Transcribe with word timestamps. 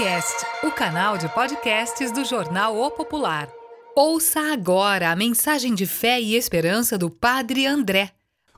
Podcast, 0.00 0.46
o 0.64 0.70
canal 0.70 1.18
de 1.18 1.28
podcasts 1.28 2.10
do 2.10 2.24
jornal 2.24 2.74
O 2.74 2.90
Popular. 2.90 3.50
Ouça 3.94 4.40
agora 4.50 5.10
a 5.10 5.16
mensagem 5.16 5.74
de 5.74 5.84
fé 5.84 6.18
e 6.18 6.36
esperança 6.36 6.96
do 6.96 7.10
Padre 7.10 7.66
André. 7.66 8.10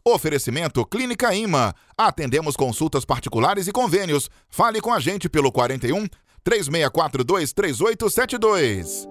Oferecimento 0.05 0.87
Clínica 0.87 1.35
Ima. 1.35 1.75
Atendemos 1.99 2.55
consultas 2.55 3.05
particulares 3.05 3.67
e 3.67 3.73
convênios. 3.73 4.31
Fale 4.49 4.81
com 4.81 4.93
a 4.93 5.01
gente 5.01 5.29
pelo 5.29 5.51
41 5.51 6.07
3642 6.45 7.53
3872. 7.53 9.09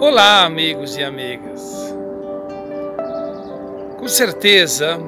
Olá, 0.00 0.46
amigos 0.46 0.96
e 0.96 1.04
amigas. 1.04 1.62
Com 3.98 4.08
certeza, 4.08 4.98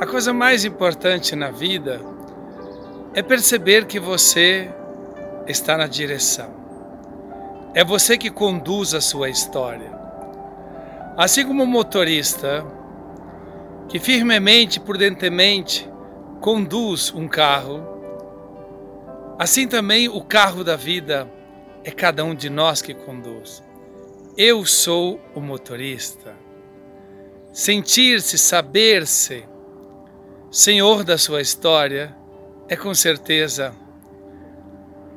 a 0.00 0.06
coisa 0.06 0.32
mais 0.32 0.64
importante 0.64 1.36
na 1.36 1.52
vida 1.52 2.00
é 3.12 3.22
perceber 3.22 3.86
que 3.86 3.98
você 3.98 4.70
está 5.46 5.76
na 5.76 5.86
direção. 5.86 6.54
É 7.74 7.84
você 7.84 8.16
que 8.16 8.30
conduz 8.30 8.94
a 8.94 9.00
sua 9.00 9.28
história. 9.28 9.90
Assim 11.16 11.44
como 11.44 11.64
o 11.64 11.66
motorista 11.66 12.64
que 13.88 13.98
firmemente, 13.98 14.78
prudentemente 14.78 15.88
conduz 16.40 17.12
um 17.12 17.26
carro, 17.26 17.82
assim 19.38 19.66
também 19.66 20.08
o 20.08 20.22
carro 20.22 20.62
da 20.62 20.76
vida 20.76 21.28
é 21.82 21.90
cada 21.90 22.24
um 22.24 22.34
de 22.34 22.48
nós 22.48 22.80
que 22.80 22.94
conduz. 22.94 23.62
Eu 24.36 24.64
sou 24.64 25.20
o 25.34 25.40
motorista. 25.40 26.34
Sentir-se, 27.52 28.38
saber-se 28.38 29.44
senhor 30.50 31.02
da 31.02 31.18
sua 31.18 31.40
história 31.40 32.19
é 32.70 32.76
com 32.76 32.94
certeza 32.94 33.74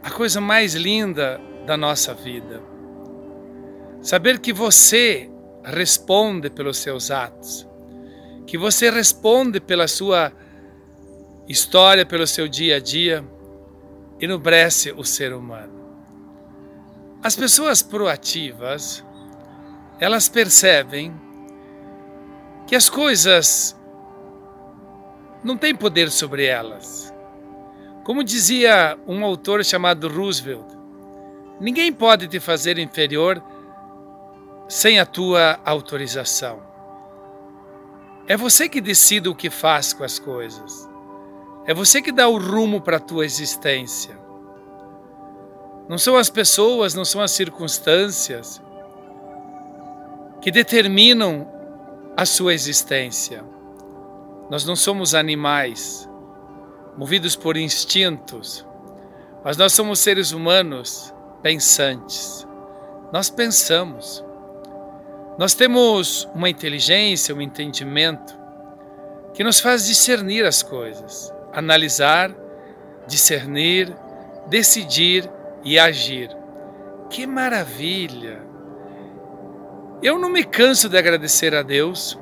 a 0.02 0.10
coisa 0.10 0.42
mais 0.42 0.74
linda 0.74 1.40
da 1.68 1.78
nossa 1.78 2.12
vida. 2.12 2.60
Saber 4.02 4.40
que 4.40 4.52
você 4.52 5.30
responde 5.64 6.50
pelos 6.50 6.80
seus 6.80 7.12
atos, 7.12 7.68
que 8.48 8.58
você 8.58 8.90
responde 8.90 9.60
pela 9.60 9.88
sua 9.88 10.34
história, 11.48 12.04
pelo 12.04 12.26
seu 12.26 12.48
dia 12.48 12.78
a 12.78 12.80
dia, 12.80 13.24
enobrece 14.20 14.92
o 14.92 15.04
ser 15.04 15.32
humano. 15.32 15.80
As 17.22 17.36
pessoas 17.36 17.84
proativas, 17.84 19.06
elas 20.00 20.28
percebem 20.28 21.14
que 22.66 22.76
as 22.76 22.90
coisas 22.90 23.80
não 25.44 25.56
tem 25.56 25.76
poder 25.76 26.10
sobre 26.10 26.46
elas. 26.46 27.13
Como 28.04 28.24
dizia 28.24 28.98
um 29.08 29.24
autor 29.24 29.64
chamado 29.64 30.10
Roosevelt, 30.10 30.66
ninguém 31.60 31.92
pode 31.92 32.28
te 32.28 32.40
fazer 32.40 32.78
inferior 32.78 33.42
sem 34.68 35.00
a 35.00 35.06
tua 35.06 35.60
autorização. 35.64 36.62
É 38.28 38.36
você 38.36 38.68
que 38.68 38.82
decide 38.82 39.30
o 39.30 39.36
que 39.36 39.50
faz 39.50 39.94
com 39.94 40.04
as 40.04 40.20
coisas. 40.20 40.90
É 41.66 41.74
você 41.74 42.02
que 42.02 42.12
dá 42.12 42.28
o 42.28 42.38
rumo 42.38 42.82
para 42.82 42.98
a 42.98 43.00
tua 43.00 43.26
existência. 43.26 44.18
Não 45.88 45.98
são 45.98 46.18
as 46.18 46.30
pessoas, 46.30 46.94
não 46.94 47.06
são 47.06 47.22
as 47.22 47.32
circunstâncias 47.32 48.62
que 50.42 50.52
determinam 50.52 51.48
a 52.18 52.26
sua 52.26 52.54
existência. 52.54 53.46
Nós 54.50 54.66
não 54.66 54.76
somos 54.76 55.16
animais 55.16 56.10
movidos 56.98 57.36
por 57.36 57.58
instintos, 57.58 58.66
mas 59.44 59.58
nós 59.58 59.74
somos 59.74 60.00
seres 60.00 60.32
humanos 60.32 61.14
pensantes. 61.42 62.48
Nós 63.12 63.30
pensamos. 63.30 64.24
Nós 65.38 65.54
temos 65.54 66.28
uma 66.34 66.50
inteligência, 66.50 67.36
um 67.36 67.42
entendimento 67.42 68.38
que 69.34 69.44
nos 69.44 69.60
faz 69.60 69.86
discernir 69.86 70.46
as 70.46 70.62
coisas, 70.62 71.34
analisar, 71.52 72.34
discernir, 73.08 73.94
decidir 74.48 75.30
e 75.64 75.78
agir. 75.78 76.30
Que 77.10 77.26
maravilha! 77.26 78.42
Eu 80.02 80.20
não 80.20 80.30
me 80.30 80.44
canso 80.44 80.88
de 80.88 80.98
agradecer 80.98 81.56
a 81.56 81.64
Deus 81.64 82.18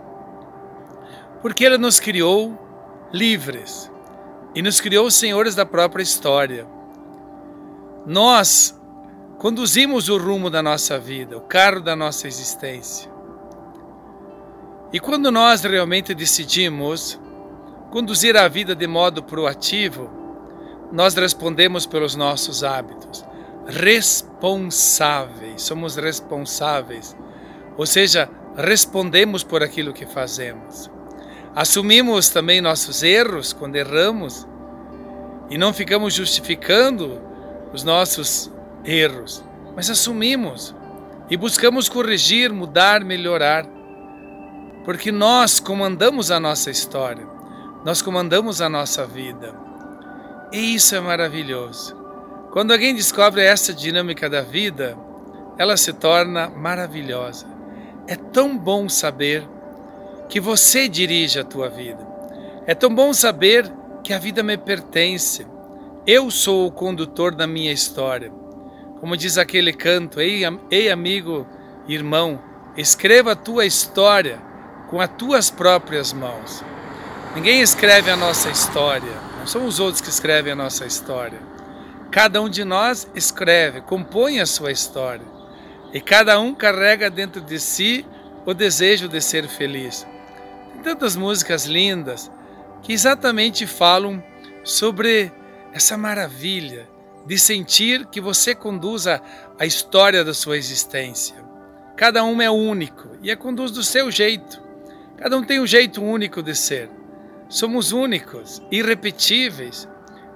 porque 1.41 1.65
Ele 1.65 1.77
nos 1.77 1.99
criou 1.99 2.57
livres 3.11 3.91
e 4.53 4.61
nos 4.61 4.81
criou 4.81 5.09
senhores 5.09 5.55
da 5.55 5.65
própria 5.65 6.03
história. 6.03 6.67
Nós 8.05 8.77
conduzimos 9.37 10.09
o 10.09 10.17
rumo 10.17 10.49
da 10.49 10.61
nossa 10.61 10.99
vida, 10.99 11.37
o 11.37 11.41
carro 11.41 11.81
da 11.81 11.95
nossa 11.95 12.27
existência. 12.27 13.09
E 14.93 14.99
quando 14.99 15.31
nós 15.31 15.63
realmente 15.63 16.13
decidimos 16.13 17.19
conduzir 17.89 18.35
a 18.35 18.47
vida 18.47 18.75
de 18.75 18.87
modo 18.87 19.23
proativo, 19.23 20.09
nós 20.91 21.15
respondemos 21.15 21.85
pelos 21.85 22.15
nossos 22.15 22.63
hábitos. 22.63 23.23
Responsáveis, 23.65 25.61
somos 25.61 25.95
responsáveis, 25.95 27.15
ou 27.77 27.85
seja, 27.85 28.29
respondemos 28.55 29.43
por 29.43 29.63
aquilo 29.63 29.93
que 29.93 30.05
fazemos. 30.05 30.89
Assumimos 31.53 32.29
também 32.29 32.61
nossos 32.61 33.03
erros 33.03 33.51
quando 33.51 33.75
erramos 33.75 34.47
e 35.49 35.57
não 35.57 35.73
ficamos 35.73 36.13
justificando 36.13 37.21
os 37.73 37.83
nossos 37.83 38.49
erros, 38.85 39.43
mas 39.75 39.89
assumimos 39.89 40.73
e 41.29 41.35
buscamos 41.35 41.89
corrigir, 41.89 42.53
mudar, 42.53 43.03
melhorar, 43.03 43.65
porque 44.85 45.11
nós 45.11 45.59
comandamos 45.59 46.31
a 46.31 46.39
nossa 46.39 46.71
história, 46.71 47.27
nós 47.83 48.01
comandamos 48.01 48.61
a 48.61 48.69
nossa 48.69 49.05
vida. 49.05 49.53
E 50.53 50.75
isso 50.75 50.95
é 50.95 51.01
maravilhoso. 51.01 51.95
Quando 52.51 52.71
alguém 52.71 52.95
descobre 52.95 53.41
essa 53.43 53.73
dinâmica 53.73 54.29
da 54.29 54.41
vida, 54.41 54.97
ela 55.57 55.77
se 55.77 55.93
torna 55.93 56.49
maravilhosa. 56.49 57.45
É 58.07 58.15
tão 58.15 58.57
bom 58.57 58.89
saber 58.89 59.47
que 60.31 60.39
você 60.39 60.87
dirige 60.87 61.41
a 61.41 61.43
tua 61.43 61.67
vida. 61.67 62.07
É 62.65 62.73
tão 62.73 62.95
bom 62.95 63.13
saber 63.13 63.69
que 64.01 64.13
a 64.13 64.17
vida 64.17 64.41
me 64.41 64.57
pertence. 64.57 65.45
Eu 66.07 66.31
sou 66.31 66.65
o 66.65 66.71
condutor 66.71 67.35
da 67.35 67.45
minha 67.45 67.73
história. 67.73 68.31
Como 69.01 69.17
diz 69.17 69.37
aquele 69.37 69.73
canto, 69.73 70.21
ei, 70.21 70.43
ei 70.71 70.89
amigo, 70.89 71.45
irmão, 71.85 72.41
escreva 72.77 73.33
a 73.33 73.35
tua 73.35 73.65
história 73.65 74.41
com 74.89 75.01
as 75.01 75.09
tuas 75.17 75.51
próprias 75.51 76.13
mãos. 76.13 76.63
Ninguém 77.35 77.59
escreve 77.59 78.09
a 78.09 78.15
nossa 78.15 78.49
história, 78.49 79.11
não 79.37 79.45
são 79.45 79.65
os 79.65 79.81
outros 79.81 79.99
que 79.99 80.09
escrevem 80.09 80.53
a 80.53 80.55
nossa 80.55 80.85
história. 80.85 81.39
Cada 82.09 82.41
um 82.41 82.47
de 82.47 82.63
nós 82.63 83.05
escreve, 83.13 83.81
compõe 83.81 84.39
a 84.39 84.45
sua 84.45 84.71
história. 84.71 85.27
E 85.91 85.99
cada 85.99 86.39
um 86.39 86.55
carrega 86.55 87.09
dentro 87.09 87.41
de 87.41 87.59
si 87.59 88.05
o 88.45 88.53
desejo 88.53 89.09
de 89.09 89.19
ser 89.19 89.45
feliz 89.49 90.07
tantas 90.81 91.15
músicas 91.15 91.65
lindas 91.65 92.31
que 92.81 92.93
exatamente 92.93 93.65
falam 93.65 94.23
sobre 94.63 95.31
essa 95.73 95.97
maravilha 95.97 96.87
de 97.25 97.37
sentir 97.37 98.05
que 98.07 98.19
você 98.19 98.55
conduza 98.55 99.21
a 99.59 99.65
história 99.65 100.23
da 100.23 100.33
sua 100.33 100.57
existência. 100.57 101.35
Cada 101.95 102.23
um 102.23 102.41
é 102.41 102.49
único 102.49 103.09
e 103.21 103.31
a 103.31 103.37
conduz 103.37 103.71
do 103.71 103.83
seu 103.83 104.09
jeito. 104.09 104.61
Cada 105.17 105.37
um 105.37 105.43
tem 105.43 105.59
um 105.59 105.67
jeito 105.67 106.01
único 106.01 106.41
de 106.41 106.55
ser. 106.55 106.89
Somos 107.47 107.91
únicos, 107.91 108.61
irrepetíveis. 108.71 109.87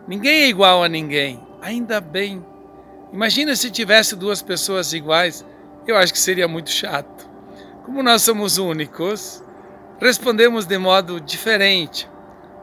Ninguém 0.08 0.44
é 0.44 0.48
igual 0.48 0.84
a 0.84 0.90
ninguém. 0.90 1.42
Ainda 1.62 2.00
bem. 2.00 2.46
Imagina 3.12 3.56
se 3.56 3.72
tivesse 3.72 4.16
duas 4.16 4.42
pessoas 4.42 4.94
iguais. 4.94 5.44
Eu 5.88 5.98
acho 5.98 6.14
que 6.14 6.20
seria 6.20 6.48
muito 6.48 6.70
chato. 6.70 7.28
Como 7.84 8.04
nós 8.04 8.22
somos 8.22 8.58
únicos, 8.58 9.44
respondemos 10.00 10.66
de 10.66 10.78
modo 10.78 11.20
diferente, 11.20 12.10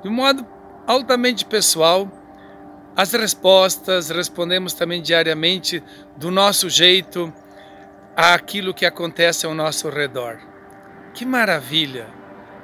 de 0.03 0.09
modo 0.09 0.47
altamente 0.87 1.45
pessoal. 1.45 2.11
As 2.95 3.13
respostas 3.13 4.11
respondemos 4.11 4.75
também 4.75 5.01
diariamente 5.01 5.83
do 6.17 6.31
nosso 6.31 6.69
jeito 6.69 7.33
àquilo 8.15 8.75
que 8.75 8.85
acontece 8.85 9.47
ao 9.47 9.55
nosso 9.55 9.89
redor. 9.89 10.39
Que 11.15 11.25
maravilha 11.25 12.07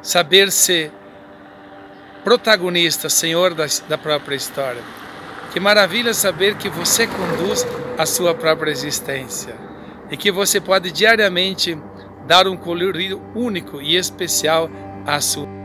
saber 0.03 0.50
ser 0.50 0.93
protagonista, 2.23 3.09
senhor 3.09 3.55
da, 3.55 3.64
da 3.88 3.97
própria 3.97 4.37
história. 4.37 4.82
Que 5.50 5.59
maravilha 5.59 6.12
saber 6.12 6.56
que 6.56 6.69
você 6.69 7.06
conduz 7.06 7.67
a 7.97 8.05
sua 8.05 8.35
própria 8.35 8.71
existência 8.71 9.55
e 10.11 10.17
que 10.17 10.31
você 10.31 10.61
pode 10.61 10.93
diariamente 10.93 11.79
dar 12.29 12.47
um 12.47 12.59
colorido 12.59 13.23
único 13.35 13.81
e 13.81 13.97
especial 13.97 14.69
à 15.07 15.19
sua 15.19 15.58